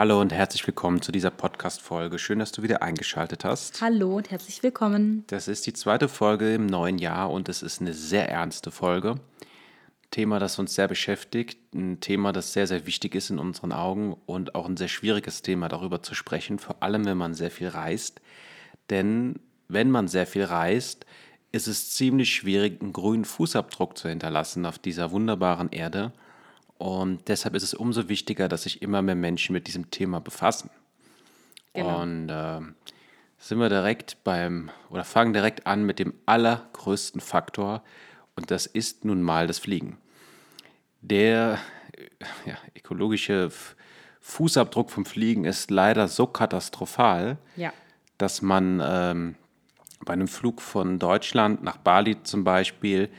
[0.00, 2.18] Hallo und herzlich willkommen zu dieser Podcast-Folge.
[2.18, 3.82] Schön, dass du wieder eingeschaltet hast.
[3.82, 5.24] Hallo und herzlich willkommen.
[5.26, 9.16] Das ist die zweite Folge im neuen Jahr und es ist eine sehr ernste Folge.
[10.10, 14.16] Thema, das uns sehr beschäftigt, ein Thema, das sehr, sehr wichtig ist in unseren Augen
[14.24, 17.68] und auch ein sehr schwieriges Thema, darüber zu sprechen, vor allem wenn man sehr viel
[17.68, 18.22] reist.
[18.88, 19.38] Denn
[19.68, 21.04] wenn man sehr viel reist,
[21.52, 26.14] ist es ziemlich schwierig, einen grünen Fußabdruck zu hinterlassen auf dieser wunderbaren Erde.
[26.80, 30.70] Und deshalb ist es umso wichtiger, dass sich immer mehr Menschen mit diesem Thema befassen.
[31.74, 32.00] Genau.
[32.00, 32.60] Und äh,
[33.36, 37.82] sind wir direkt beim, oder fangen direkt an mit dem allergrößten Faktor,
[38.34, 39.98] und das ist nun mal das Fliegen.
[41.02, 41.58] Der
[42.46, 43.50] ja, ökologische
[44.22, 47.74] Fußabdruck vom Fliegen ist leider so katastrophal, ja.
[48.16, 49.34] dass man ähm,
[50.06, 53.10] bei einem Flug von Deutschland nach Bali zum Beispiel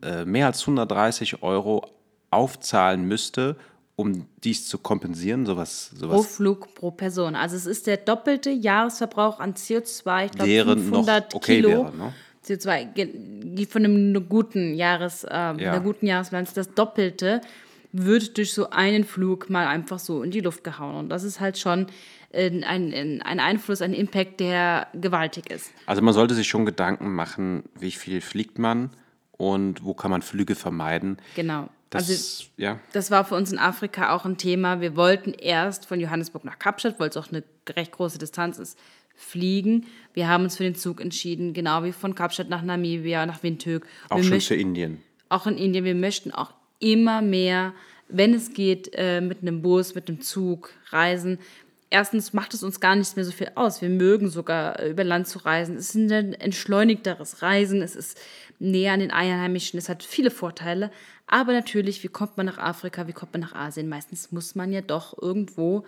[0.00, 1.92] äh, mehr als 130 Euro
[2.32, 3.56] aufzahlen müsste,
[3.96, 5.46] um dies zu kompensieren?
[5.46, 6.16] Sowas, sowas.
[6.16, 7.34] Pro Flug, pro Person.
[7.34, 11.68] Also es ist der doppelte Jahresverbrauch an CO2, ich glaube 500 okay Kilo.
[11.68, 12.12] Wäre, ne?
[12.44, 15.52] CO2 von einem guten Jahres, äh, ja.
[15.52, 17.40] einer guten Jahresbilanz, das Doppelte
[17.92, 20.96] wird durch so einen Flug mal einfach so in die Luft gehauen.
[20.96, 21.86] Und das ist halt schon
[22.34, 25.70] ein, ein, ein Einfluss, ein Impact, der gewaltig ist.
[25.86, 28.90] Also man sollte sich schon Gedanken machen, wie viel fliegt man
[29.32, 31.18] und wo kann man Flüge vermeiden.
[31.36, 31.68] Genau.
[31.92, 32.80] Das, also, ja.
[32.92, 34.80] das war für uns in Afrika auch ein Thema.
[34.80, 38.78] Wir wollten erst von Johannesburg nach Kapstadt, weil es auch eine recht große Distanz ist,
[39.14, 39.84] fliegen.
[40.14, 43.86] Wir haben uns für den Zug entschieden, genau wie von Kapstadt nach Namibia, nach Windhoek.
[44.08, 45.02] Auch wir schon möchten, für Indien.
[45.28, 45.84] Auch in Indien.
[45.84, 47.74] Wir möchten auch immer mehr,
[48.08, 51.38] wenn es geht, äh, mit einem Bus, mit einem Zug reisen.
[51.92, 53.82] Erstens macht es uns gar nicht mehr so viel aus.
[53.82, 55.76] Wir mögen sogar äh, über Land zu reisen.
[55.76, 57.82] Es ist ein entschleunigteres Reisen.
[57.82, 58.18] Es ist
[58.58, 59.78] näher an den Einheimischen.
[59.78, 60.90] Es hat viele Vorteile.
[61.26, 63.90] Aber natürlich, wie kommt man nach Afrika, wie kommt man nach Asien?
[63.90, 65.84] Meistens muss man ja doch irgendwo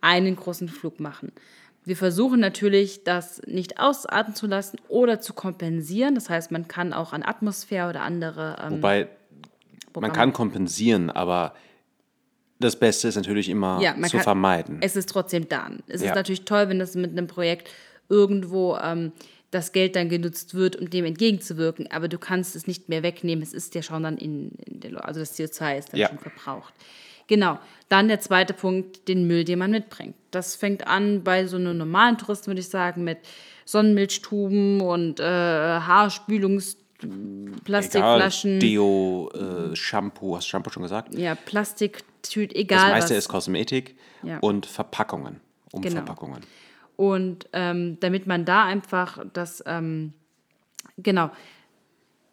[0.00, 1.30] einen großen Flug machen.
[1.84, 6.14] Wir versuchen natürlich, das nicht ausatmen zu lassen oder zu kompensieren.
[6.14, 8.56] Das heißt, man kann auch an Atmosphäre oder andere.
[8.62, 9.08] Ähm, Wobei,
[10.00, 11.52] man kann kompensieren, aber
[12.64, 14.78] das Beste ist natürlich immer ja, zu kann, vermeiden.
[14.80, 15.70] Es ist trotzdem da.
[15.86, 16.08] Es ja.
[16.08, 17.70] ist natürlich toll, wenn das mit einem Projekt
[18.08, 19.12] irgendwo ähm,
[19.50, 23.42] das Geld dann genutzt wird, um dem entgegenzuwirken, aber du kannst es nicht mehr wegnehmen.
[23.42, 26.08] Es ist ja schon dann in, in der, also das CO2 ist dann ja.
[26.08, 26.74] schon verbraucht.
[27.26, 27.58] Genau.
[27.88, 30.14] Dann der zweite Punkt, den Müll, den man mitbringt.
[30.30, 33.18] Das fängt an bei so einem normalen Touristen, würde ich sagen, mit
[33.64, 36.76] Sonnenmilchtuben und äh, Haarspülungs
[37.64, 38.60] Plastikflaschen.
[38.60, 41.14] Deo, äh, Shampoo, hast du Shampoo schon gesagt?
[41.14, 41.34] Ja,
[42.24, 42.78] Plastiktüte, egal.
[42.78, 43.18] Das meiste was.
[43.18, 44.38] ist Kosmetik ja.
[44.38, 45.40] und Verpackungen,
[45.72, 46.40] Umverpackungen.
[46.40, 46.46] Genau.
[46.96, 50.12] Und ähm, damit man da einfach das, ähm,
[50.96, 51.30] genau,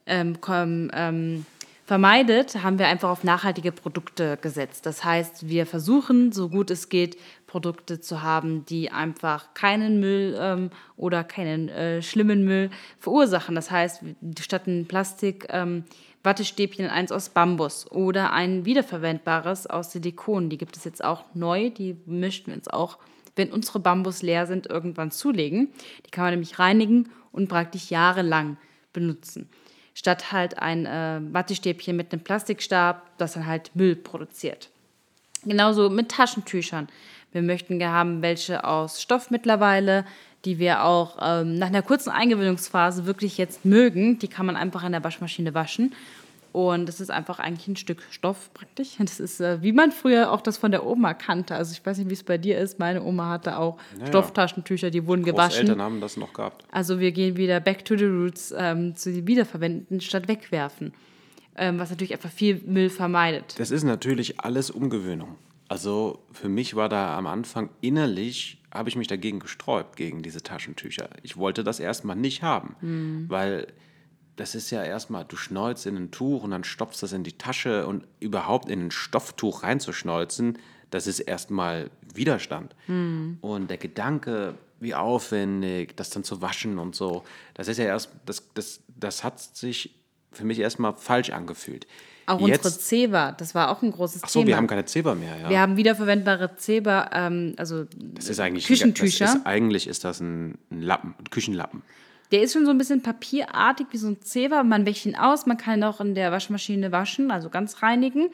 [0.06, 1.46] ähm, ähm,
[1.86, 4.86] vermeidet, haben wir einfach auf nachhaltige Produkte gesetzt.
[4.86, 10.38] Das heißt, wir versuchen, so gut es geht, Produkte zu haben, die einfach keinen Müll
[10.40, 12.70] ähm, oder keinen äh, schlimmen Müll
[13.00, 13.56] verursachen.
[13.56, 14.04] Das heißt,
[14.40, 15.84] statt ein Plastik ähm,
[16.24, 20.50] Wattestäbchen eins aus Bambus oder ein wiederverwendbares aus Silikon.
[20.50, 22.98] Die gibt es jetzt auch neu, die möchten wir uns auch
[23.36, 25.70] wenn unsere Bambus leer sind, irgendwann zulegen.
[26.06, 28.58] Die kann man nämlich reinigen und praktisch jahrelang
[28.94, 29.50] benutzen.
[29.94, 34.70] Statt halt ein äh, Wattestäbchen mit einem Plastikstab, das dann halt Müll produziert.
[35.44, 36.88] Genauso mit Taschentüchern.
[37.32, 40.06] Wir möchten haben welche aus Stoff mittlerweile,
[40.46, 44.20] die wir auch ähm, nach einer kurzen Eingewöhnungsphase wirklich jetzt mögen.
[44.20, 45.94] Die kann man einfach in der Waschmaschine waschen
[46.52, 48.96] und das ist einfach eigentlich ein Stück Stoff praktisch.
[49.00, 51.56] Das ist, äh, wie man früher auch das von der Oma kannte.
[51.56, 52.78] Also ich weiß nicht, wie es bei dir ist.
[52.78, 54.08] Meine Oma hatte auch naja.
[54.08, 55.62] Stofftaschentücher, die wurden gewaschen.
[55.62, 56.66] Eltern haben das noch gehabt.
[56.72, 60.94] Also wir gehen wieder back to the roots, ähm, zu wiederverwenden statt wegwerfen.
[61.56, 63.56] Ähm, was natürlich einfach viel Müll vermeidet.
[63.58, 65.36] Das ist natürlich alles Umgewöhnung.
[65.72, 70.44] Also für mich war da am Anfang innerlich, habe ich mich dagegen gesträubt, gegen diese
[70.44, 71.08] Taschentücher.
[71.24, 73.30] Ich wollte das erstmal nicht haben, mhm.
[73.30, 73.68] weil
[74.36, 77.38] das ist ja erstmal, du schneuzt in ein Tuch und dann stopfst das in die
[77.38, 80.58] Tasche und überhaupt in ein Stofftuch reinzuschneuzen,
[80.90, 82.76] das ist erstmal Widerstand.
[82.88, 83.38] Mhm.
[83.40, 87.24] Und der Gedanke, wie aufwendig, das dann zu waschen und so,
[87.54, 89.96] das ist ja erst, das, das, das hat sich
[90.34, 91.88] für mich erstmal falsch angefühlt.
[92.32, 94.48] Auch Jetzt, unsere Zeba, das war auch ein großes Ach so, Thema.
[94.48, 95.50] wir haben keine Zeba mehr, ja.
[95.50, 99.26] Wir haben wiederverwendbare Zeba, ähm, also das ist eigentlich Küchentücher.
[99.26, 101.82] Das ist, eigentlich ist das ein, ein Lappen, ein Küchenlappen.
[102.32, 104.64] Der ist schon so ein bisschen papierartig wie so ein Zewa.
[104.64, 108.30] Man wäscht ihn aus, man kann ihn auch in der Waschmaschine waschen, also ganz reinigen.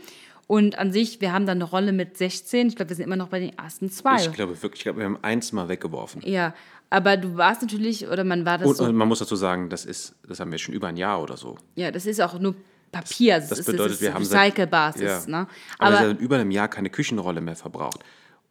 [0.45, 2.67] Und an sich, wir haben da eine Rolle mit 16.
[2.67, 4.15] Ich glaube, wir sind immer noch bei den ersten zwei.
[4.15, 6.21] Ich glaube wirklich, ich glaube, wir haben eins mal weggeworfen.
[6.25, 6.53] Ja,
[6.89, 8.67] aber du warst natürlich, oder man war das.
[8.67, 10.95] Und, so, und man muss dazu sagen, das ist, das haben wir schon über ein
[10.95, 11.57] Jahr oder so.
[11.75, 12.55] Ja, das ist auch nur
[13.01, 13.35] Papier.
[13.39, 15.01] Das, das bedeutet, ist, wir haben Recycelbasis.
[15.01, 15.23] Ja.
[15.27, 15.47] Ne?
[15.79, 17.99] Aber, aber haben über einem Jahr keine Küchenrolle mehr verbraucht.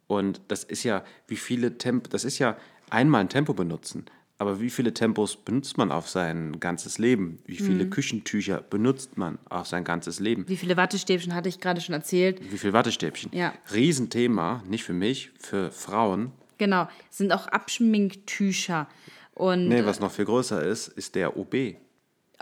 [0.07, 2.57] Und das ist ja, wie viele Tempo, das ist ja
[2.89, 4.05] einmal ein Tempo benutzen.
[4.39, 7.39] Aber wie viele Tempos benutzt man auf sein ganzes Leben?
[7.47, 7.89] Wie viele Mhm.
[7.89, 10.47] Küchentücher benutzt man auf sein ganzes Leben?
[10.47, 12.39] Wie viele Wattestäbchen hatte ich gerade schon erzählt?
[12.51, 13.31] Wie viele Wattestäbchen?
[13.33, 13.51] Ja.
[13.73, 16.31] Riesenthema, nicht für mich, für Frauen.
[16.59, 18.87] Genau, es sind auch Abschminktücher.
[19.33, 21.75] Und, Nee, was noch viel größer ist, ist der OB.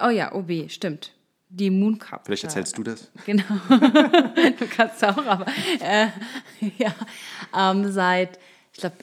[0.02, 1.14] oh ja, OB, stimmt.
[1.58, 2.26] Die Moon Cup.
[2.26, 3.10] Vielleicht erzählst du das?
[3.26, 3.44] Genau.
[3.70, 5.46] du kannst auch, aber
[5.80, 6.08] äh,
[6.78, 6.94] ja,
[7.58, 8.40] ähm, seit,
[8.74, 8.98] ich glaube,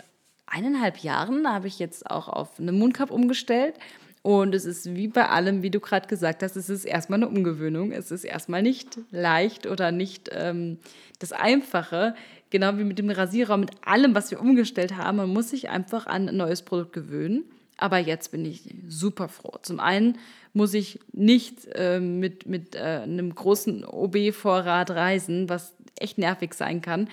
[0.45, 3.77] eineinhalb Jahren habe ich jetzt auch auf eine Moon Cup umgestellt.
[4.21, 7.29] Und es ist wie bei allem, wie du gerade gesagt hast, es ist erstmal eine
[7.29, 7.91] Umgewöhnung.
[7.91, 10.79] Es ist erstmal nicht leicht oder nicht ähm,
[11.21, 12.15] das Einfache.
[12.51, 15.17] Genau wie mit dem Rasierer, mit allem, was wir umgestellt haben.
[15.17, 17.45] Man muss sich einfach an ein neues Produkt gewöhnen.
[17.79, 19.59] Aber jetzt bin ich super froh.
[19.63, 20.19] Zum einen
[20.53, 26.83] muss ich nicht äh, mit, mit äh, einem großen OB-Vorrat reisen, was echt nervig sein
[26.83, 27.09] kann.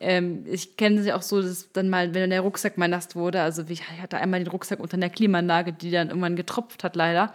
[0.00, 3.14] Ähm, ich kenne es ja auch so, dass dann mal, wenn der Rucksack mal nass
[3.14, 6.96] wurde, also ich hatte einmal den Rucksack unter einer Klimaanlage, die dann irgendwann getropft hat
[6.96, 7.32] leider.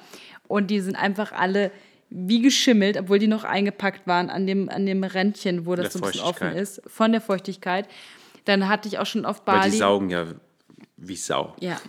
[0.47, 1.71] Und die sind einfach alle
[2.09, 5.99] wie geschimmelt, obwohl die noch eingepackt waren an dem, an dem Rändchen, wo das so
[5.99, 7.87] ein bisschen offen ist, von der Feuchtigkeit.
[8.45, 9.71] Dann hatte ich auch schon auf Weil Bali.
[9.71, 10.25] die saugen ja
[10.97, 11.55] wie Sau.
[11.59, 11.79] Ja.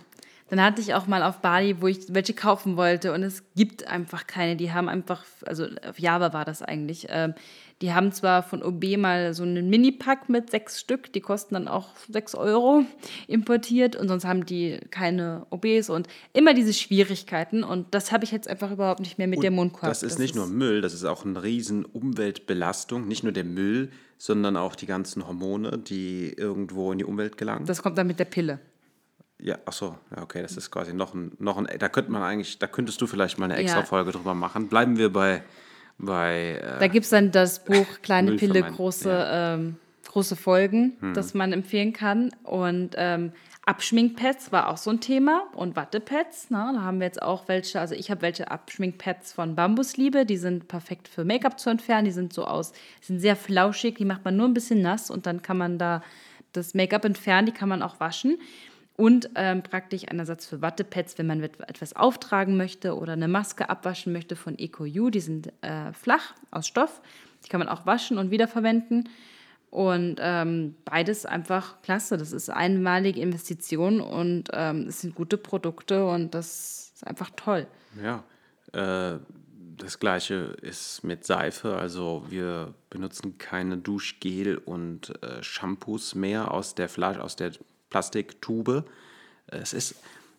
[0.51, 3.87] Dann hatte ich auch mal auf Bali, wo ich welche kaufen wollte und es gibt
[3.87, 4.57] einfach keine.
[4.57, 7.07] Die haben einfach, also auf Java war das eigentlich.
[7.09, 7.33] Ähm,
[7.81, 11.69] die haben zwar von OB mal so einen Mini-Pack mit sechs Stück, die kosten dann
[11.69, 12.83] auch sechs Euro
[13.27, 18.31] importiert und sonst haben die keine OBs und immer diese Schwierigkeiten und das habe ich
[18.31, 19.89] jetzt einfach überhaupt nicht mehr mit der Mundkorb.
[19.89, 23.07] Das ist nicht nur Müll, das ist auch eine riesen Umweltbelastung.
[23.07, 27.65] Nicht nur der Müll, sondern auch die ganzen Hormone, die irgendwo in die Umwelt gelangen.
[27.65, 28.59] Das kommt dann mit der Pille.
[29.41, 32.21] Ja, ach so, ja, okay, das ist quasi noch ein, noch ein, da könnte man
[32.21, 33.85] eigentlich, da könntest du vielleicht mal eine extra Ja.
[33.85, 34.67] Folge drüber machen.
[34.67, 35.43] Bleiben wir bei,
[35.97, 39.53] bei äh, Da gibt es dann das Buch Kleine Pille, große, ja.
[39.55, 39.77] ähm,
[40.07, 42.31] große Folgen, das man empfehlen kann.
[42.43, 43.31] Und ähm,
[43.65, 46.49] Abschminkpads war auch so ein Thema und Wattepads.
[46.49, 46.71] Ne?
[46.73, 50.67] Da haben wir jetzt auch welche, also ich habe welche Abschminkpads von Bambusliebe, die sind
[50.67, 52.05] perfekt für Make-up zu entfernen.
[52.05, 55.25] Die sind so aus, sind sehr flauschig, die macht man nur ein bisschen nass und
[55.25, 56.03] dann kann man da
[56.51, 58.37] das Make-up entfernen, die kann man auch waschen.
[59.01, 63.27] Und ähm, praktisch ein Ersatz für Wattepads, wenn man et- etwas auftragen möchte oder eine
[63.27, 65.09] Maske abwaschen möchte von EcoU.
[65.09, 67.01] Die sind äh, flach aus Stoff.
[67.43, 69.09] Die kann man auch waschen und wiederverwenden.
[69.71, 72.17] Und ähm, beides einfach klasse.
[72.17, 77.65] Das ist einmalige Investition und ähm, es sind gute Produkte und das ist einfach toll.
[78.03, 78.23] Ja,
[78.73, 79.17] äh,
[79.77, 81.75] das gleiche ist mit Seife.
[81.75, 87.53] Also wir benutzen keine Duschgel und äh, Shampoos mehr aus der Flasche, aus der
[87.91, 88.85] Plastiktube.
[89.45, 89.95] Es ist,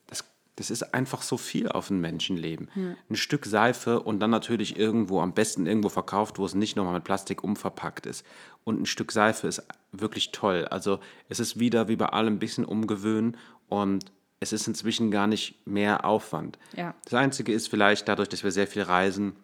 [0.09, 0.25] das,
[0.57, 2.69] das ist einfach so viel auf ein Menschenleben.
[3.09, 6.95] Ein Stück Seife und dann natürlich irgendwo, am besten irgendwo verkauft, wo es nicht nochmal
[6.95, 8.27] mit Plastik umverpackt ist.
[8.65, 9.63] Und ein Stück Seife ist
[9.93, 10.67] wirklich toll.
[10.69, 13.37] Also es ist wieder wie bei allem ein bisschen umgewöhnen
[13.69, 14.07] und
[14.41, 16.59] es ist inzwischen gar nicht mehr Aufwand.
[16.77, 16.95] Ja.
[17.05, 19.37] Das Einzige ist vielleicht dadurch, dass wir sehr viel reisen,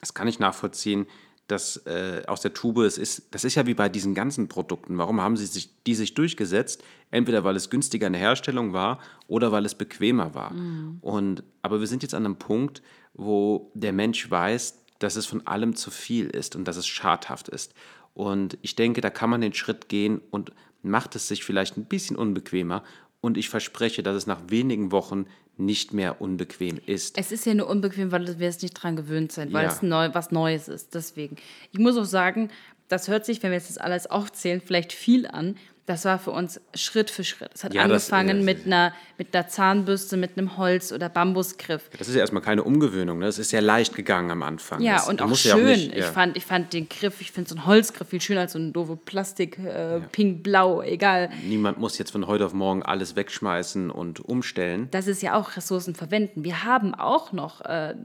[0.00, 1.06] das kann ich nachvollziehen,
[1.50, 4.98] dass äh, aus der Tube, es ist, das ist ja wie bei diesen ganzen Produkten.
[4.98, 6.82] Warum haben sie sich, die sich durchgesetzt?
[7.10, 10.52] Entweder weil es günstiger in der Herstellung war oder weil es bequemer war.
[11.00, 12.82] Und, aber wir sind jetzt an einem Punkt,
[13.14, 17.48] wo der Mensch weiß, dass es von allem zu viel ist und dass es schadhaft
[17.48, 17.74] ist.
[18.14, 20.52] Und ich denke, da kann man den Schritt gehen und
[20.82, 22.82] macht es sich vielleicht ein bisschen unbequemer.
[23.20, 27.18] Und ich verspreche, dass es nach wenigen Wochen nicht mehr unbequem ist.
[27.18, 29.72] Es ist ja nur unbequem, weil wir es nicht dran gewöhnt sind, weil Ja.
[29.72, 30.94] es neu, was Neues ist.
[30.94, 31.36] Deswegen.
[31.70, 32.50] Ich muss auch sagen,
[32.88, 35.56] das hört sich, wenn wir jetzt das alles aufzählen, vielleicht viel an.
[35.90, 37.50] Das war für uns Schritt für Schritt.
[37.52, 41.08] Es hat Ja, das, angefangen äh, mit, einer, mit einer Zahnbürste, mit einem Holz- oder
[41.08, 41.90] Bambusgriff.
[41.98, 43.26] Das ist ja erstmal keine Umgewöhnung, ne?
[43.26, 44.80] Das ist sehr leicht gegangen am Anfang.
[44.82, 45.58] Ja, das, und auch schön.
[45.58, 46.12] ja nicht- ich, ja.
[46.12, 48.72] fand, ich fand den Griff, ich finde so ein Holzgriff viel schöner als so ein
[48.72, 51.28] doofe Plastik, äh, pink, blau, egal.
[51.42, 54.86] Niemand muss jetzt von heute auf morgen alles wegschmeißen und umstellen.
[54.92, 56.44] Das ist ja auch Ressourcen verwenden.
[56.44, 57.96] Wir haben auch noch äh,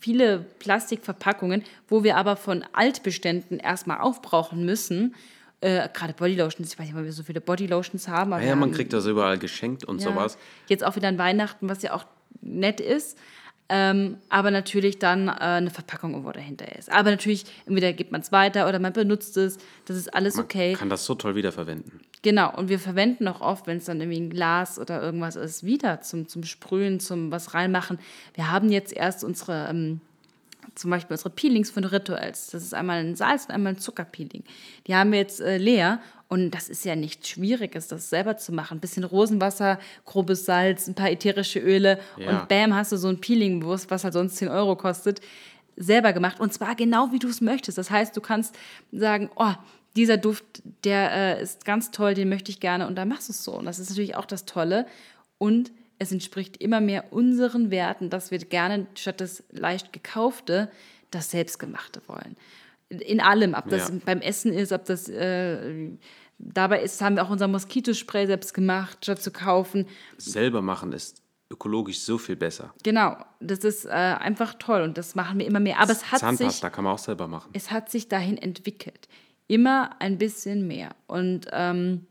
[0.00, 5.14] viele Plastikverpackungen, wo wir aber von Altbeständen erstmal aufbrauchen müssen.
[5.60, 8.32] Äh, Gerade Bodylotions, ich weiß nicht, weil wir so viele Bodylotions haben.
[8.32, 10.38] aber Ja, man haben- kriegt das überall geschenkt und ja, sowas.
[10.68, 12.04] Jetzt auch wieder an Weihnachten, was ja auch
[12.40, 13.18] nett ist.
[13.70, 16.90] Ähm, aber natürlich dann äh, eine Verpackung irgendwo dahinter ist.
[16.90, 19.58] Aber natürlich, entweder gibt man es weiter oder man benutzt es.
[19.84, 20.72] Das ist alles okay.
[20.72, 22.00] Kann das so toll wiederverwenden.
[22.22, 25.64] Genau, und wir verwenden auch oft, wenn es dann irgendwie ein Glas oder irgendwas ist,
[25.64, 27.98] wieder zum, zum Sprühen, zum was reinmachen.
[28.34, 30.00] Wir haben jetzt erst unsere, ähm,
[30.74, 32.48] zum Beispiel unsere Peelings von Rituals.
[32.48, 34.44] Das ist einmal ein Salz und einmal ein Zuckerpeeling.
[34.86, 38.52] Die haben wir jetzt äh, leer und das ist ja nichts Schwieriges, das selber zu
[38.52, 38.78] machen.
[38.78, 42.30] Ein bisschen Rosenwasser, grobes Salz, ein paar ätherische Öle Ja.
[42.40, 45.20] und bam, hast du so ein Peeling, was was halt sonst 10 Euro kostet
[45.80, 47.78] selber gemacht und zwar genau wie du es möchtest.
[47.78, 48.56] Das heißt, du kannst
[48.90, 49.52] sagen, oh,
[49.94, 50.44] dieser Duft,
[50.84, 53.52] der äh, ist ganz toll, den möchte ich gerne und dann machst du es so.
[53.54, 54.86] Und das ist natürlich auch das Tolle.
[55.38, 60.70] Und es entspricht immer mehr unseren Werten, dass wir gerne statt das leicht gekaufte
[61.10, 62.36] das selbstgemachte wollen.
[62.88, 63.96] In allem, ob das ja.
[64.04, 65.90] beim Essen ist, ob das äh,
[66.38, 69.86] dabei ist, haben wir auch unser Moskitospray selbst gemacht, statt zu kaufen.
[70.16, 72.74] Selber machen ist ökologisch so viel besser.
[72.82, 75.78] Genau, das ist äh, einfach toll und das machen wir immer mehr.
[75.80, 77.50] Aber es hat Zahnpasta sich, kann man auch selber machen.
[77.52, 79.08] Es hat sich dahin entwickelt,
[79.46, 82.06] immer ein bisschen mehr und ähm,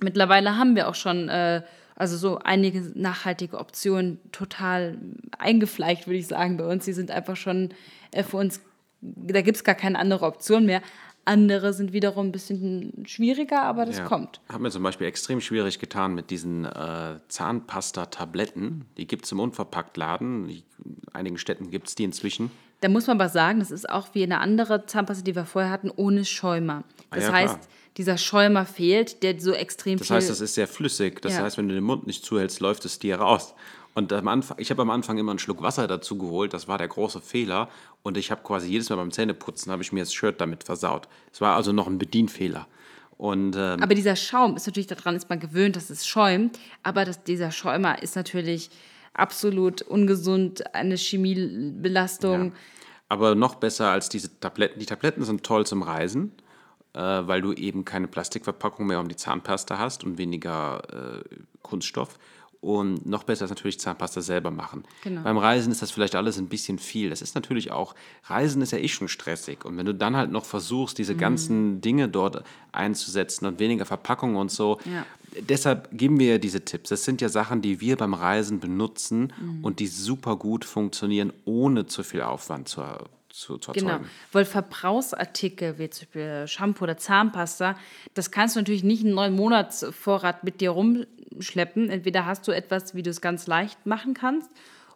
[0.00, 1.62] mittlerweile haben wir auch schon äh,
[1.96, 4.98] also so einige nachhaltige Optionen total
[5.38, 6.84] eingefleicht, würde ich sagen, bei uns.
[6.84, 7.70] Die sind einfach schon
[8.10, 8.60] äh, für uns,
[9.00, 10.82] da gibt es gar keine andere Option mehr.
[11.26, 14.04] Andere sind wiederum ein bisschen schwieriger, aber das ja.
[14.04, 14.40] kommt.
[14.48, 18.84] Hat mir zum Beispiel extrem schwierig getan mit diesen äh, Zahnpasta-Tabletten.
[18.98, 20.50] Die gibt es im Unverpacktladen.
[20.50, 20.62] In
[21.14, 22.50] einigen Städten gibt es die inzwischen.
[22.80, 25.70] Da muss man aber sagen, das ist auch wie eine andere Zahnpasta, die wir vorher
[25.70, 26.84] hatten, ohne Schäumer.
[27.08, 27.68] Ah das ah, ja, heißt, klar.
[27.96, 31.22] Dieser Schäumer fehlt, der so extrem das heißt, das ist sehr flüssig.
[31.22, 31.42] Das ja.
[31.42, 33.54] heißt, wenn du den Mund nicht zuhältst, läuft es dir raus.
[33.94, 36.78] Und am Anfang, ich habe am Anfang immer einen Schluck Wasser dazu geholt, das war
[36.78, 37.68] der große Fehler.
[38.02, 41.08] Und ich habe quasi jedes Mal beim Zähneputzen habe ich mir das Shirt damit versaut.
[41.32, 42.66] Es war also noch ein Bedienfehler.
[43.16, 46.58] Und, ähm, aber dieser Schaum ist natürlich daran, ist man gewöhnt, dass es schäumt.
[46.82, 48.70] Aber das, dieser Schäumer ist natürlich
[49.14, 52.46] absolut ungesund, eine Chemiebelastung.
[52.46, 52.52] Ja.
[53.08, 54.80] Aber noch besser als diese Tabletten.
[54.80, 56.32] Die Tabletten sind toll zum Reisen,
[56.94, 61.24] äh, weil du eben keine Plastikverpackung mehr um die Zahnpasta hast und weniger äh,
[61.62, 62.18] Kunststoff.
[62.64, 64.84] Und noch besser ist natürlich Zahnpasta selber machen.
[65.02, 65.20] Genau.
[65.20, 67.10] Beim Reisen ist das vielleicht alles ein bisschen viel.
[67.10, 69.66] Das ist natürlich auch, Reisen ist ja eh schon stressig.
[69.66, 71.18] Und wenn du dann halt noch versuchst, diese mhm.
[71.18, 75.04] ganzen Dinge dort einzusetzen und weniger Verpackungen und so, ja.
[75.46, 76.88] deshalb geben wir ja diese Tipps.
[76.88, 79.62] Das sind ja Sachen, die wir beim Reisen benutzen mhm.
[79.62, 82.82] und die super gut funktionieren, ohne zu viel Aufwand zu
[83.34, 83.98] zu, zu Genau,
[84.30, 87.76] weil Verbrauchsartikel wie zum Beispiel Shampoo oder Zahnpasta,
[88.14, 91.90] das kannst du natürlich nicht einen neuen Monatsvorrat mit dir rumschleppen.
[91.90, 94.50] Entweder hast du etwas, wie du es ganz leicht machen kannst,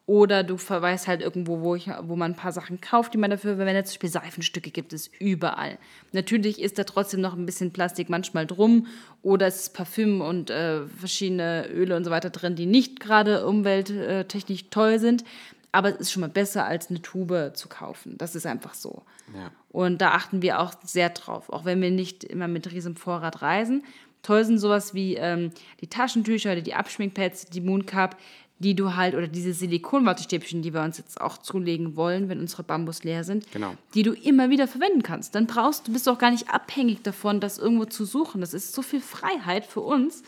[0.07, 3.31] oder du verweist halt irgendwo, wo, ich, wo man ein paar Sachen kauft, die man
[3.31, 3.89] dafür verwendet.
[3.89, 5.77] Zum Beispiel Seifenstücke gibt es überall.
[6.13, 8.87] Natürlich ist da trotzdem noch ein bisschen Plastik manchmal drum
[9.21, 13.47] oder es ist Parfüm und äh, verschiedene Öle und so weiter drin, die nicht gerade
[13.47, 15.25] umwelttechnisch toll sind
[15.73, 18.17] aber es ist schon mal besser, als eine Tube zu kaufen.
[18.19, 19.03] Das ist einfach so.
[19.35, 19.51] Ja.
[19.71, 23.43] Und da achten wir auch sehr drauf, auch wenn wir nicht immer mit riesem Vorrat
[23.43, 23.85] reisen.
[24.23, 28.17] Toll sind sowas wie ähm, die Taschentücher oder die Abschminkpads, die Mooncup,
[28.59, 32.65] die du halt, oder diese Silikonwattestäbchen, die wir uns jetzt auch zulegen wollen, wenn unsere
[32.65, 33.75] Bambus leer sind, genau.
[33.95, 35.35] die du immer wieder verwenden kannst.
[35.35, 38.41] Dann brauchst du, bist du auch gar nicht abhängig davon, das irgendwo zu suchen.
[38.41, 40.25] Das ist so viel Freiheit für uns.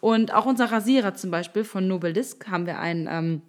[0.00, 3.42] Und auch unser Rasierer zum Beispiel von Nobelisk haben wir einen ähm,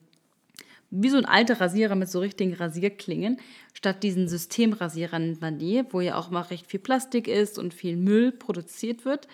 [0.90, 3.38] wie so ein alter Rasierer mit so richtigen Rasierklingen.
[3.74, 7.74] Statt diesen Systemrasierern nennt man die, wo ja auch mal recht viel Plastik ist und
[7.74, 9.28] viel Müll produziert wird.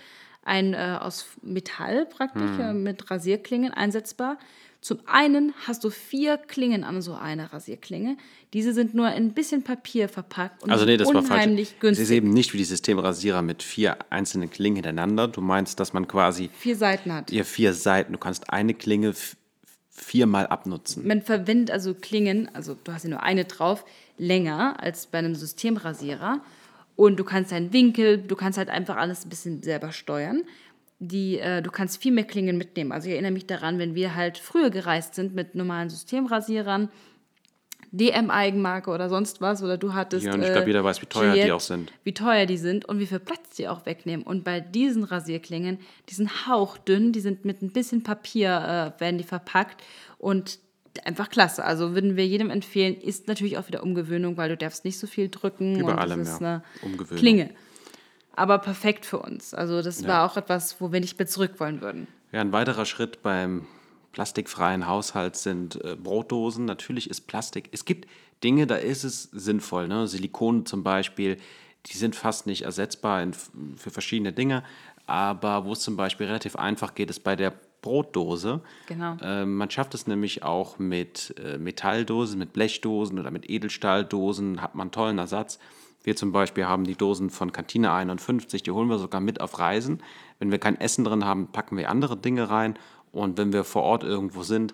[0.43, 2.59] Ein äh, aus Metall praktisch, hm.
[2.59, 4.37] äh, mit Rasierklingen einsetzbar.
[4.83, 8.17] Zum einen hast du vier Klingen an so einer Rasierklinge.
[8.51, 11.79] Diese sind nur in ein bisschen Papier verpackt und also nee, das unheimlich war falsch.
[11.79, 12.03] günstig.
[12.03, 15.29] Es ist eben nicht wie die Systemrasierer mit vier einzelnen Klingen hintereinander.
[15.29, 17.31] Du meinst, dass man quasi vier Seiten hat.
[17.31, 18.11] Ja, vier Seiten.
[18.11, 19.13] Du kannst eine Klinge
[19.93, 21.07] viermal abnutzen.
[21.07, 23.85] Man verwendet also Klingen, also du hast ja nur eine drauf,
[24.17, 26.41] länger als bei einem Systemrasierer.
[26.95, 30.43] Und du kannst deinen Winkel, du kannst halt einfach alles ein bisschen selber steuern.
[30.99, 32.91] Die, äh, du kannst viel mehr Klingen mitnehmen.
[32.91, 36.89] Also ich erinnere mich daran, wenn wir halt früher gereist sind mit normalen Systemrasierern,
[37.93, 40.25] DM-Eigenmarke oder sonst was, oder du hattest.
[40.25, 41.93] Ja, und ich glaube, jeder weiß, wie teuer Juliette, die auch sind.
[42.03, 44.25] Wie teuer die sind und wie viel Platz die auch wegnehmen.
[44.25, 45.77] Und bei diesen Rasierklingen,
[46.09, 49.83] die sind hauchdünn, die sind mit ein bisschen Papier, äh, werden die verpackt
[50.17, 50.59] und
[51.05, 51.63] einfach klasse.
[51.63, 55.05] Also würden wir jedem empfehlen, ist natürlich auch wieder Umgewöhnung, weil du darfst nicht so
[55.05, 55.79] viel drücken.
[55.79, 56.63] Über und allem, das ist ja.
[56.81, 56.97] eine.
[57.15, 57.51] Klinge.
[58.35, 59.53] Aber perfekt für uns.
[59.53, 60.07] Also das ja.
[60.07, 62.07] war auch etwas, wo wir nicht mehr zurück wollen würden.
[62.31, 63.67] Ja, ein weiterer Schritt beim
[64.13, 66.63] plastikfreien Haushalt sind äh, Brotdosen.
[66.65, 67.69] Natürlich ist Plastik.
[67.73, 68.07] Es gibt
[68.43, 69.89] Dinge, da ist es sinnvoll.
[69.89, 70.07] Ne?
[70.07, 71.37] Silikon zum Beispiel,
[71.87, 74.63] die sind fast nicht ersetzbar in, für verschiedene Dinge.
[75.05, 78.61] Aber wo es zum Beispiel relativ einfach geht, ist bei der Brotdose.
[78.87, 79.17] Genau.
[79.21, 84.75] Äh, man schafft es nämlich auch mit äh, Metalldosen, mit Blechdosen oder mit Edelstahldosen, hat
[84.75, 85.59] man einen tollen Ersatz.
[86.03, 89.59] Wir zum Beispiel haben die Dosen von Kantine 51, die holen wir sogar mit auf
[89.59, 90.01] Reisen.
[90.39, 92.77] Wenn wir kein Essen drin haben, packen wir andere Dinge rein
[93.13, 94.73] und wenn wir vor Ort irgendwo sind,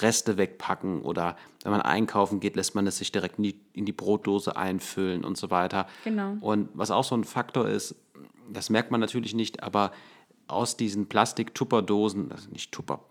[0.00, 3.86] Reste wegpacken oder wenn man einkaufen geht, lässt man es sich direkt in die, in
[3.86, 5.88] die Brotdose einfüllen und so weiter.
[6.04, 6.36] Genau.
[6.40, 7.96] Und was auch so ein Faktor ist,
[8.52, 9.90] das merkt man natürlich nicht, aber
[10.46, 13.04] aus diesen Plastik-Tupperdosen, also nicht Tupper,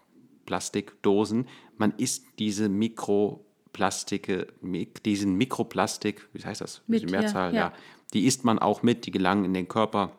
[0.45, 4.48] Plastikdosen, man isst diese Mikroplastike,
[5.05, 6.81] diesen Mikroplastik, wie heißt das?
[6.88, 7.74] Mit, die Mehrzahl, ja, ja.
[8.13, 10.12] Die isst man auch mit, die gelangen in den Körper,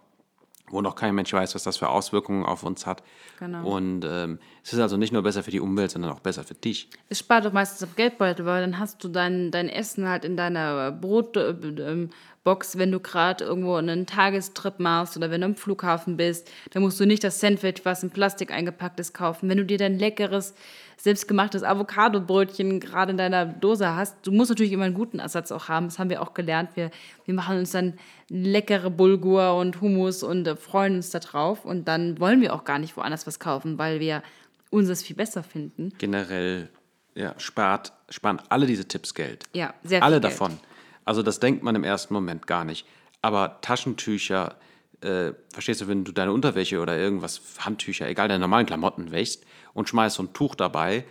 [0.70, 3.02] wo noch kein Mensch weiß, was das für Auswirkungen auf uns hat.
[3.38, 3.66] Genau.
[3.66, 6.54] Und ähm, es ist also nicht nur besser für die Umwelt, sondern auch besser für
[6.54, 6.88] dich.
[7.08, 10.36] Es spart doch meistens am Geldbeutel, weil dann hast du dein, dein Essen halt in
[10.36, 16.50] deiner Brotbox, wenn du gerade irgendwo einen Tagestrip machst oder wenn du am Flughafen bist.
[16.70, 19.48] Dann musst du nicht das Sandwich, was in Plastik eingepackt ist, kaufen.
[19.48, 20.54] Wenn du dir dein leckeres,
[21.00, 25.68] selbstgemachtes Avocado-Brötchen gerade in deiner Dose hast, du musst natürlich immer einen guten Ersatz auch
[25.68, 25.86] haben.
[25.86, 26.70] Das haben wir auch gelernt.
[26.74, 26.90] Wir,
[27.24, 27.94] wir machen uns dann
[28.28, 31.64] leckere Bulgur und Hummus und äh, freuen uns da drauf.
[31.64, 34.22] Und dann wollen wir auch gar nicht woanders was kaufen, weil wir
[34.68, 35.92] uns das viel besser finden.
[35.96, 36.68] Generell
[37.14, 39.44] ja, spart, sparen alle diese Tipps Geld.
[39.54, 40.24] Ja, sehr viel Alle Geld.
[40.32, 40.58] davon.
[41.06, 42.86] Also das denkt man im ersten Moment gar nicht.
[43.22, 44.56] Aber Taschentücher,
[45.02, 49.44] äh, verstehst du, wenn du deine Unterwäsche oder irgendwas, Handtücher, egal, deine normalen Klamotten wäschst
[49.74, 51.04] und schmeißt so ein Tuch dabei,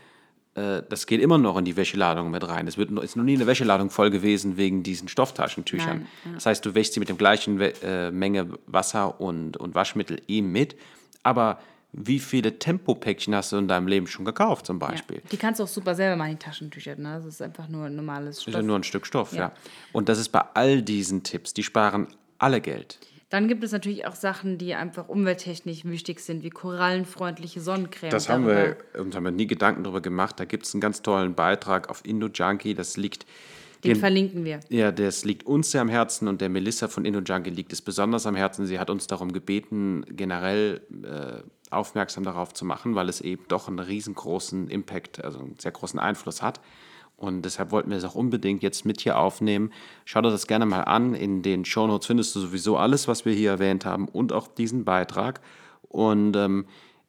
[0.55, 2.67] äh, das geht immer noch in die Wäscheladung mit rein.
[2.67, 6.07] Es wird, ist noch nie eine Wäscheladung voll gewesen wegen diesen Stofftaschentüchern.
[6.23, 10.21] Nein, Das heißt, du wäschst sie mit dem gleichen äh, Menge Wasser und, und Waschmittel
[10.27, 10.75] eh mit.
[11.23, 11.59] Aber
[11.91, 14.87] wie viele Tempopäckchen hast du in deinem Leben schon gekauft zum Ja.
[14.89, 15.21] Beispiel?
[15.31, 16.95] Die kannst du auch super selber machen, die Taschentücher.
[16.95, 17.15] Ne?
[17.15, 18.53] Das ist einfach nur ein normales Ist Stoff.
[18.53, 19.39] ja nur ein Stück Stoff, ja.
[19.39, 19.51] Ja.
[19.91, 22.99] Und das ist bei all diesen Tipps, die sparen alle Geld.
[23.29, 28.09] Dann gibt es natürlich auch Sachen, die einfach umwelttechnisch wichtig sind, wie korallenfreundliche Sonnencreme.
[28.11, 30.39] Das haben Darüber- wir, uns haben wir nie Gedanken darüber gemacht.
[30.39, 32.73] Da gibt es einen ganz tollen Beitrag auf IndoJunkie.
[32.73, 33.27] Das liegt,
[33.83, 34.61] Den den- verlinken wir.
[34.69, 38.25] ja, das liegt uns sehr am Herzen und der Melissa von IndoJunkie liegt es besonders
[38.25, 38.65] am Herzen.
[38.65, 43.67] Sie hat uns darum gebeten, generell äh, aufmerksam darauf zu machen, weil es eben doch
[43.67, 46.59] einen riesengroßen Impact, also einen sehr großen Einfluss hat.
[47.19, 49.73] Und deshalb wollten wir es auch unbedingt jetzt mit hier aufnehmen.
[50.05, 51.13] Schau dir das gerne mal an.
[51.13, 54.85] In den Shownotes findest du sowieso alles, was wir hier erwähnt haben und auch diesen
[54.85, 55.41] Beitrag.
[55.81, 56.65] Und ähm,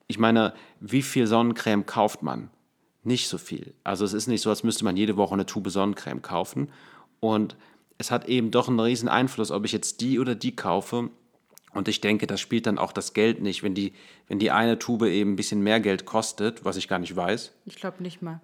[0.08, 2.50] ich meine, wie viel Sonnencreme kauft man?
[3.04, 3.72] Nicht so viel.
[3.84, 6.72] Also es ist nicht so, als müsste man jede Woche eine Tube Sonnencreme kaufen.
[7.20, 7.56] Und
[7.96, 11.10] es hat eben doch einen riesen Einfluss, ob ich jetzt die oder die kaufe.
[11.72, 13.62] Und ich denke, das spielt dann auch das Geld nicht.
[13.62, 13.92] Wenn die,
[14.26, 17.52] wenn die eine Tube eben ein bisschen mehr Geld kostet, was ich gar nicht weiß,
[17.64, 18.40] Ich glaube nicht mal.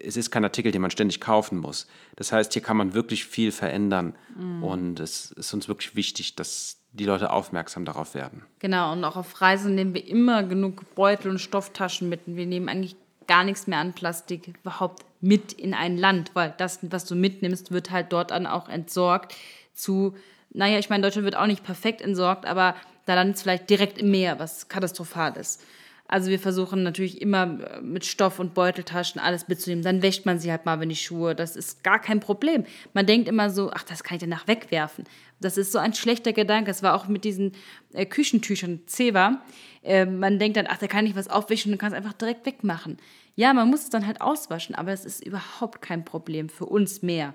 [0.00, 1.86] Es ist kein Artikel, den man ständig kaufen muss.
[2.16, 4.14] Das heißt, hier kann man wirklich viel verändern.
[4.60, 8.42] Und es ist uns wirklich wichtig, dass die Leute aufmerksam darauf werden.
[8.60, 12.26] Genau, und auch auf Reisen nehmen wir immer genug Beutel und Stofftaschen mit.
[12.26, 16.54] Und wir nehmen eigentlich gar nichts mehr an Plastik überhaupt mit in ein Land, weil
[16.58, 19.34] das, was du mitnimmst, wird halt dort dann auch entsorgt
[19.72, 20.14] zu,
[20.50, 22.74] naja, ich meine, Deutschland wird auch nicht perfekt entsorgt, aber
[23.06, 25.62] da landet es vielleicht direkt im Meer, was katastrophal ist.
[26.06, 29.82] Also wir versuchen natürlich immer äh, mit Stoff und Beuteltaschen alles mitzunehmen.
[29.82, 31.34] Dann wäscht man sie halt mal, wenn die Schuhe.
[31.34, 32.64] Das ist gar kein Problem.
[32.92, 35.04] Man denkt immer so, ach, das kann ich danach wegwerfen.
[35.40, 36.70] Das ist so ein schlechter Gedanke.
[36.70, 37.52] Es war auch mit diesen
[37.94, 39.42] äh, Küchentüchern, Zewa.
[39.82, 42.44] Äh, man denkt dann, ach, da kann ich was aufwischen und kann es einfach direkt
[42.44, 42.98] wegmachen.
[43.34, 47.02] Ja, man muss es dann halt auswaschen, aber es ist überhaupt kein Problem für uns
[47.02, 47.34] mehr.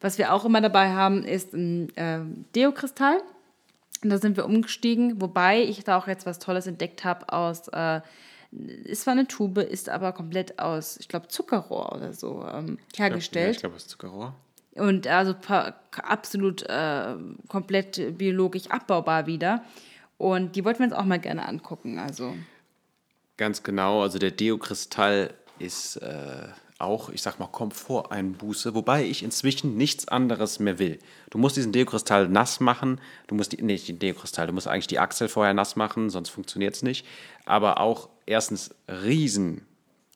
[0.00, 2.20] Was wir auch immer dabei haben, ist ein äh,
[2.54, 3.22] Deokristall.
[4.02, 7.68] Und da sind wir umgestiegen, wobei ich da auch jetzt was Tolles entdeckt habe aus,
[7.68, 8.00] äh,
[8.84, 13.56] ist zwar eine Tube, ist aber komplett aus, ich glaube, Zuckerrohr oder so ähm, hergestellt.
[13.56, 14.34] Ich glaube, das ist Zuckerrohr.
[14.74, 15.34] Und also
[16.02, 17.14] absolut äh,
[17.48, 19.62] komplett biologisch abbaubar wieder.
[20.18, 21.98] Und die wollten wir uns auch mal gerne angucken.
[21.98, 22.34] Also
[23.36, 26.48] Ganz genau, also der Deo-Kristall ist äh,
[26.82, 30.98] auch, ich sag mal, Komforteinbuße, wobei ich inzwischen nichts anderes mehr will.
[31.30, 34.86] Du musst diesen Deo-Kristall nass machen, du musst, die, nicht den Deo-Kristall, du musst eigentlich
[34.86, 37.06] die Achsel vorher nass machen, sonst funktioniert es nicht.
[37.44, 39.62] Aber auch erstens riesen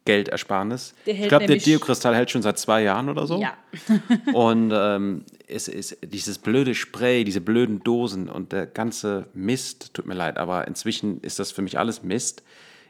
[0.07, 0.95] Geldersparnis.
[1.05, 3.41] Der ich glaube, der Deo-Kristall hält schon seit zwei Jahren oder so.
[3.41, 3.55] ja,
[4.33, 10.07] Und ähm, es ist dieses blöde Spray, diese blöden Dosen und der ganze Mist, tut
[10.07, 12.43] mir leid, aber inzwischen ist das für mich alles Mist.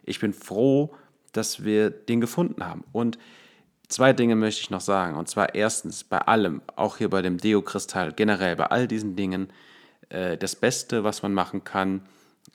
[0.05, 0.95] Ich bin froh,
[1.33, 2.85] dass wir den gefunden haben.
[2.93, 3.19] Und
[3.89, 5.17] zwei Dinge möchte ich noch sagen.
[5.17, 9.49] Und zwar erstens, bei allem, auch hier bei dem Deo-Kristall, generell bei all diesen Dingen,
[10.09, 12.03] äh, das Beste, was man machen kann,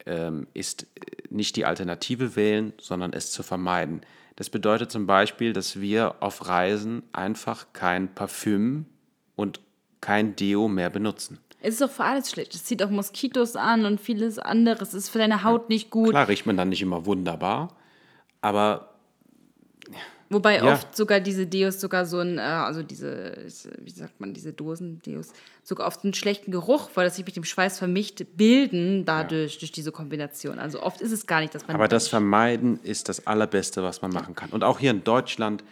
[0.06, 0.88] ähm, ist äh,
[1.30, 4.02] nicht die Alternative wählen, sondern es zu vermeiden.
[4.36, 8.86] Das bedeutet zum Beispiel, dass wir auf Reisen einfach kein Parfüm
[9.36, 9.60] und
[10.00, 11.39] kein Deo mehr benutzen.
[11.62, 12.56] es ist doch für alles schlecht.
[12.56, 14.89] Es zieht auch Moskitos an und vieles anderes.
[14.89, 16.10] Es ist für deine Haut nicht gut.
[16.10, 17.76] Klar riecht man dann nicht immer wunderbar,
[18.41, 18.96] aber
[20.32, 20.74] Wobei Ja.
[20.74, 23.38] oft sogar diese Deos sogar so ein, äh, also diese,
[23.80, 27.44] wie sagt man, diese Dosen-Deos, sogar oft einen schlechten Geruch, weil das sich mit dem
[27.44, 30.58] Schweiß vermischt, bilden dadurch, durch diese Kombination.
[30.58, 31.76] Also oft ist es gar nicht, dass man.
[31.76, 34.50] Aber das Vermeiden ist das Allerbeste, was man machen kann.
[34.52, 35.63] Und auch hier in Deutschland,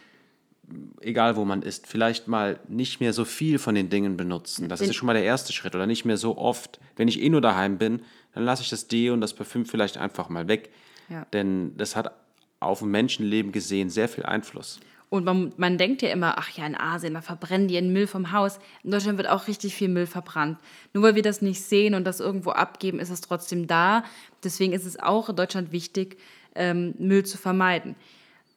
[1.02, 4.68] egal wo man ist, vielleicht mal nicht mehr so viel von den Dingen benutzen.
[4.70, 5.74] Das ist schon mal der erste Schritt.
[5.74, 6.80] Oder nicht mehr so oft.
[6.98, 8.02] Wenn ich eh nur daheim bin,
[8.34, 10.70] dann lasse ich das Deo und das Parfüm vielleicht einfach mal weg.
[11.10, 11.26] Ja.
[11.34, 12.12] Denn das hat
[12.60, 14.80] auf ein Menschenleben gesehen sehr viel Einfluss.
[15.10, 18.06] Und man, man denkt ja immer, ach ja, in Asien, da verbrennen die ihren Müll
[18.06, 18.60] vom Haus.
[18.84, 20.60] In Deutschland wird auch richtig viel Müll verbrannt.
[20.94, 24.04] Nur weil wir das nicht sehen und das irgendwo abgeben, ist es trotzdem da.
[24.44, 26.18] Deswegen ist es auch in Deutschland wichtig,
[26.54, 27.96] ähm, Müll zu vermeiden.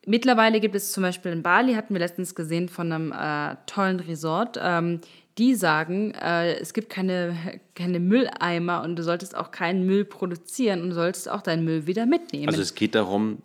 [0.04, 4.00] Mittlerweile gibt es zum Beispiel in Bali, hatten wir letztens gesehen von einem äh, tollen
[4.00, 5.00] Resort, ähm,
[5.38, 7.34] die sagen, äh, es gibt keine,
[7.74, 11.86] keine Mülleimer und du solltest auch keinen Müll produzieren und du solltest auch deinen Müll
[11.86, 12.48] wieder mitnehmen.
[12.48, 13.38] Also es geht darum,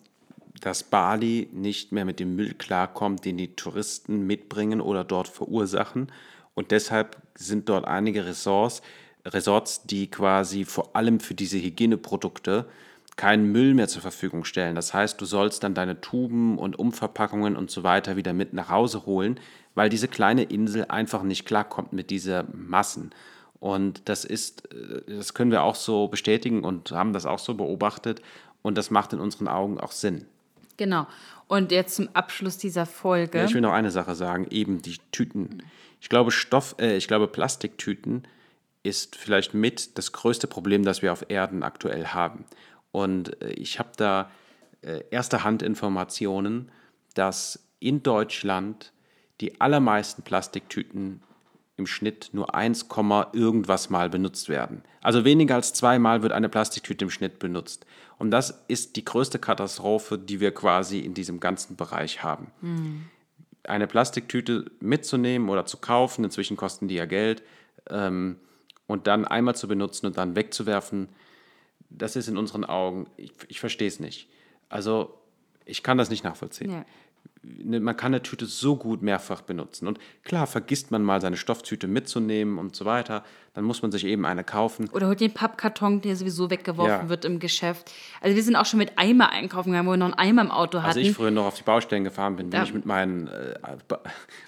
[0.62, 6.12] dass Bali nicht mehr mit dem Müll klarkommt, den die Touristen mitbringen oder dort verursachen.
[6.56, 8.82] Und deshalb sind dort einige Ressorts,
[9.26, 12.66] Resorts, die quasi vor allem für diese Hygieneprodukte
[13.18, 14.76] keinen Müll mehr zur Verfügung stellen.
[14.76, 18.70] Das heißt, du sollst dann deine Tuben und Umverpackungen und so weiter wieder mit nach
[18.70, 19.40] Hause holen,
[19.76, 23.12] weil diese kleine Insel einfach nicht klarkommt mit dieser Massen.
[23.60, 27.56] Und das ist, äh, das können wir auch so bestätigen und haben das auch so
[27.56, 28.22] beobachtet.
[28.62, 30.26] Und das macht in unseren Augen auch Sinn.
[30.78, 31.08] Genau.
[31.48, 33.40] Und jetzt zum Abschluss dieser Folge.
[33.40, 35.64] Ja, ich will noch eine Sache sagen, eben die Tüten.
[36.00, 38.28] Ich glaube, Stoff, äh, ich glaube, Plastiktüten
[38.84, 42.46] ist vielleicht mit das größte Problem, das wir auf Erden aktuell haben.
[42.92, 44.32] Und äh, ich habe da
[44.82, 46.72] äh, erste Handinformationen,
[47.14, 48.94] dass in Deutschland
[49.42, 51.22] die allermeisten Plastiktüten
[51.78, 52.88] im Schnitt nur 1,
[53.34, 54.82] irgendwas Mal benutzt werden.
[55.02, 57.86] Also weniger als zweimal wird eine Plastiktüte im Schnitt benutzt.
[58.18, 62.48] Und das ist die größte Katastrophe, die wir quasi in diesem ganzen Bereich haben.
[62.62, 63.06] Mhm.
[63.64, 67.44] Eine Plastiktüte mitzunehmen oder zu kaufen, inzwischen kosten die ja Geld,
[67.90, 68.38] ähm,
[68.88, 71.10] und dann einmal zu benutzen und dann wegzuwerfen,
[71.90, 74.30] das ist in unseren Augen, ich, ich verstehe es nicht.
[74.70, 75.14] Also
[75.66, 76.72] ich kann das nicht nachvollziehen.
[76.72, 76.86] Ja.
[77.64, 79.88] Ne, man kann eine Tüte so gut mehrfach benutzen.
[79.88, 84.06] Und klar, vergisst man mal seine Stofftüte mitzunehmen und so weiter, dann muss man sich
[84.06, 84.90] eben eine kaufen.
[84.92, 87.10] Oder holt den Pappkarton, der sowieso weggeworfen ja.
[87.10, 87.92] wird im Geschäft.
[88.22, 90.52] Also wir sind auch schon mit Eimer einkaufen gegangen, wo wir noch einen Eimer im
[90.52, 90.88] Auto hatten.
[90.88, 92.66] Als ich früher noch auf die Baustellen gefahren bin, bin ja.
[92.66, 93.56] ich mit meinen äh,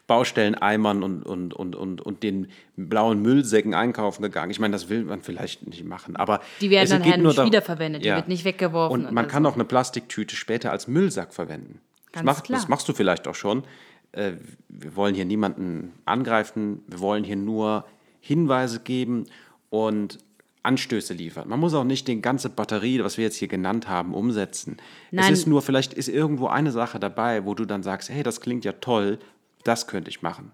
[0.08, 4.52] Baustelleneimern und, und, und, und, und den blauen Müllsäcken einkaufen gegangen.
[4.52, 8.06] Ich meine, das will man vielleicht nicht machen, aber die werden dann halt nicht wiederverwendet,
[8.06, 8.16] ja.
[8.16, 9.06] die wird nicht weggeworfen.
[9.06, 9.50] Und man kann so.
[9.50, 11.80] auch eine Plastiktüte später als Müllsack verwenden.
[12.12, 13.64] Das, mach, das, machst du vielleicht auch schon.
[14.12, 14.34] Äh,
[14.68, 17.86] wir wollen hier niemanden angreifen, wir wollen hier nur
[18.20, 19.26] Hinweise geben
[19.70, 20.20] und
[20.64, 21.48] Anstöße liefern.
[21.48, 24.78] Man muss auch nicht die ganze Batterie, was wir jetzt hier genannt haben, umsetzen.
[25.12, 25.32] Nein.
[25.32, 28.42] Es ist nur, vielleicht ist irgendwo eine Sache dabei, wo du dann sagst, hey, das
[28.42, 29.20] klingt ja toll,
[29.64, 30.52] das könnte ich machen.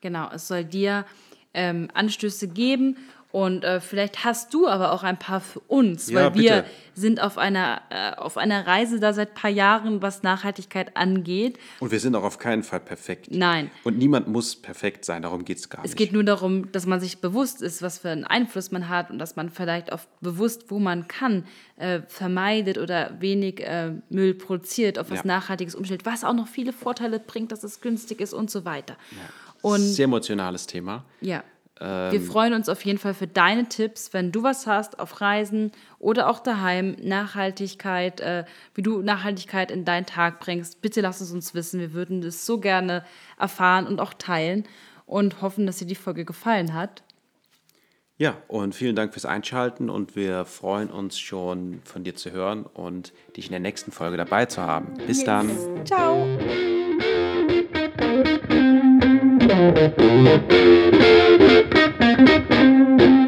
[0.00, 1.04] Genau, es soll dir
[1.52, 2.96] ähm, Anstöße geben
[3.34, 6.64] und äh, vielleicht hast du aber auch ein paar für uns, ja, weil wir bitte.
[6.94, 11.58] sind auf einer, äh, auf einer Reise da seit ein paar Jahren, was Nachhaltigkeit angeht.
[11.80, 13.32] Und wir sind auch auf keinen Fall perfekt.
[13.32, 13.72] Nein.
[13.82, 15.90] Und niemand muss perfekt sein, darum geht es gar nicht.
[15.90, 19.10] Es geht nur darum, dass man sich bewusst ist, was für einen Einfluss man hat
[19.10, 21.44] und dass man vielleicht auch bewusst, wo man kann,
[21.76, 25.26] äh, vermeidet oder wenig äh, Müll produziert, auf was ja.
[25.26, 28.96] Nachhaltiges umstellt, was auch noch viele Vorteile bringt, dass es günstig ist und so weiter.
[29.10, 29.18] Ja.
[29.60, 31.04] Und, Sehr emotionales Thema.
[31.20, 31.42] Ja.
[31.80, 35.20] Ähm, Wir freuen uns auf jeden Fall für deine Tipps, wenn du was hast auf
[35.20, 40.82] Reisen oder auch daheim, Nachhaltigkeit, äh, wie du Nachhaltigkeit in deinen Tag bringst.
[40.82, 41.80] Bitte lass es uns wissen.
[41.80, 43.04] Wir würden das so gerne
[43.38, 44.64] erfahren und auch teilen
[45.06, 47.02] und hoffen, dass dir die Folge gefallen hat.
[48.16, 52.64] Ja, und vielen Dank fürs Einschalten und wir freuen uns schon von dir zu hören
[52.64, 54.94] und dich in der nächsten Folge dabei zu haben.
[55.06, 55.26] Bis yes.
[55.26, 55.50] dann.
[55.84, 56.24] Ciao.
[59.46, 59.76] Thank
[62.50, 63.23] you.